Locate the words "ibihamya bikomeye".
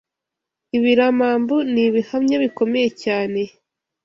1.87-2.89